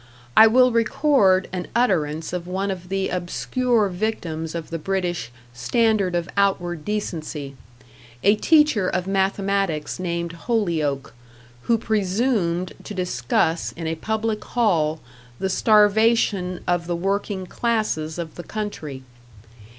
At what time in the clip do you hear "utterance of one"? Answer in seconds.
1.75-2.71